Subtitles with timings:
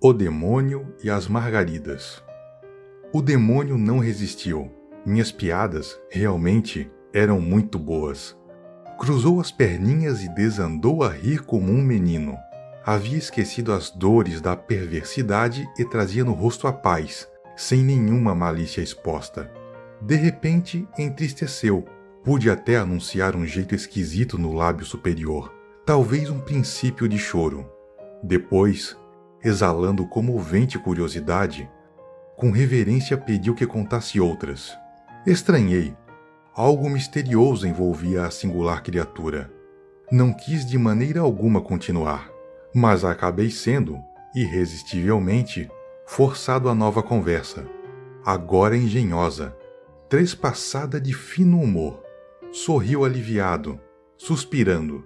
[0.00, 2.22] O Demônio e as Margaridas.
[3.12, 4.70] O demônio não resistiu.
[5.04, 8.36] Minhas piadas, realmente, eram muito boas.
[8.96, 12.38] Cruzou as perninhas e desandou a rir como um menino.
[12.86, 18.80] Havia esquecido as dores da perversidade e trazia no rosto a paz, sem nenhuma malícia
[18.80, 19.50] exposta.
[20.00, 21.84] De repente, entristeceu.
[22.22, 25.52] Pude até anunciar um jeito esquisito no lábio superior,
[25.84, 27.68] talvez um princípio de choro.
[28.22, 28.96] Depois,
[29.42, 31.68] exalando comovente curiosidade,
[32.36, 34.76] com reverência pediu que contasse outras.
[35.26, 35.96] Estranhei.
[36.54, 39.52] Algo misterioso envolvia a singular criatura.
[40.10, 42.30] Não quis de maneira alguma continuar,
[42.74, 43.98] mas acabei sendo,
[44.34, 45.70] irresistivelmente,
[46.06, 47.66] forçado à nova conversa,
[48.24, 49.54] agora engenhosa,
[50.08, 52.02] trespassada de fino humor.
[52.50, 53.78] Sorriu aliviado,
[54.16, 55.04] suspirando.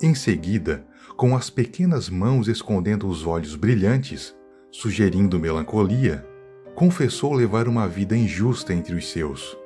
[0.00, 4.34] Em seguida, com as pequenas mãos escondendo os olhos brilhantes,
[4.70, 6.26] sugerindo melancolia,
[6.74, 9.56] confessou levar uma vida injusta entre os seus.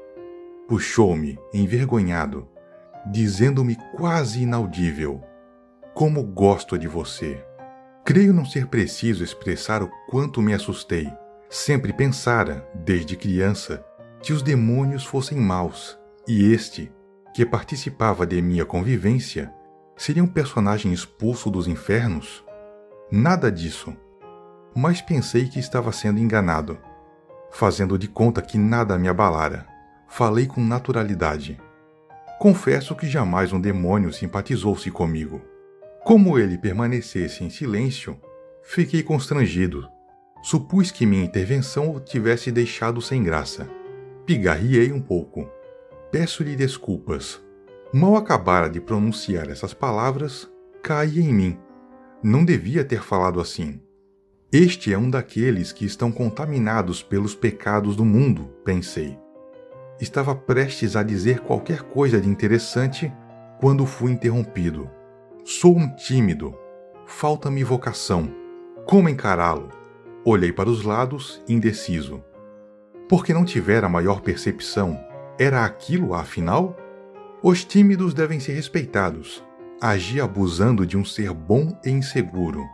[0.68, 2.48] Puxou-me, envergonhado,
[3.10, 5.22] dizendo-me quase inaudível:
[5.94, 7.44] Como gosto de você!
[8.04, 11.12] Creio não ser preciso expressar o quanto me assustei.
[11.48, 13.84] Sempre pensara, desde criança,
[14.20, 16.92] que os demônios fossem maus, e este,
[17.34, 19.52] que participava de minha convivência,
[19.96, 22.44] Seria um personagem expulso dos infernos?
[23.10, 23.96] Nada disso.
[24.74, 26.78] Mas pensei que estava sendo enganado.
[27.50, 29.66] Fazendo de conta que nada me abalara,
[30.06, 31.58] falei com naturalidade.
[32.38, 35.40] Confesso que jamais um demônio simpatizou-se comigo.
[36.04, 38.20] Como ele permanecesse em silêncio,
[38.62, 39.88] fiquei constrangido.
[40.42, 43.66] Supus que minha intervenção o tivesse deixado sem graça.
[44.26, 45.48] Pigarriei um pouco.
[46.12, 47.40] Peço-lhe desculpas,
[47.96, 50.46] Mal acabara de pronunciar essas palavras,
[50.82, 51.58] caí em mim.
[52.22, 53.80] Não devia ter falado assim.
[54.52, 59.18] Este é um daqueles que estão contaminados pelos pecados do mundo, pensei.
[59.98, 63.10] Estava prestes a dizer qualquer coisa de interessante
[63.60, 64.90] quando fui interrompido.
[65.42, 66.54] Sou um tímido.
[67.06, 68.30] Falta-me vocação.
[68.84, 69.70] Como encará-lo?
[70.22, 72.22] Olhei para os lados, indeciso.
[73.08, 75.02] Porque não tivera maior percepção,
[75.38, 76.76] era aquilo, afinal?
[77.48, 79.40] Os tímidos devem ser respeitados.
[79.80, 82.64] Agi abusando de um ser bom e inseguro.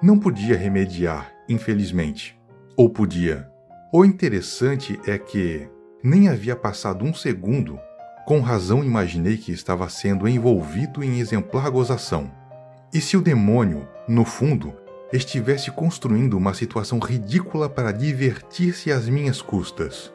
[0.00, 2.40] Não podia remediar, infelizmente.
[2.76, 3.50] Ou podia.
[3.92, 5.68] O interessante é que
[6.00, 7.76] nem havia passado um segundo,
[8.24, 12.30] com razão imaginei que estava sendo envolvido em exemplar gozação.
[12.92, 14.72] E se o demônio, no fundo,
[15.12, 20.14] estivesse construindo uma situação ridícula para divertir-se às minhas custas?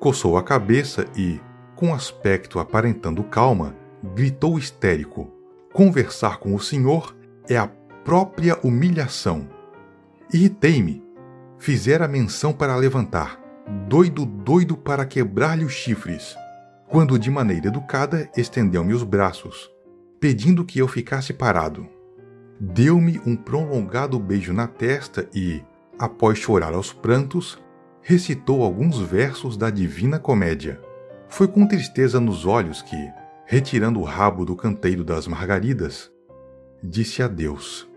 [0.00, 1.38] Coçou a cabeça e,
[1.76, 3.76] com aspecto aparentando calma,
[4.14, 5.30] gritou histérico:
[5.72, 7.14] Conversar com o senhor
[7.48, 7.68] é a
[8.04, 9.48] própria humilhação.
[10.32, 11.04] Irritei-me.
[11.58, 13.40] Fizera menção para levantar,
[13.88, 16.36] doido, doido para quebrar-lhe os chifres,
[16.86, 19.70] quando de maneira educada estendeu-me os braços,
[20.20, 21.88] pedindo que eu ficasse parado.
[22.60, 25.62] Deu-me um prolongado beijo na testa e,
[25.98, 27.58] após chorar aos prantos,
[28.02, 30.80] recitou alguns versos da Divina Comédia.
[31.28, 32.96] Foi com tristeza nos olhos que,
[33.44, 36.10] retirando o rabo do canteiro das margaridas,
[36.82, 37.88] disse adeus.